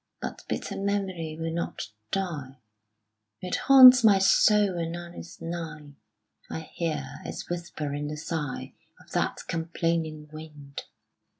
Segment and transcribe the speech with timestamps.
[0.19, 2.57] But bitter memory will not die:
[3.39, 5.91] It haunts my soul when none is nigh:
[6.49, 10.85] I hear its whisper in the sigh Of that complaining wind.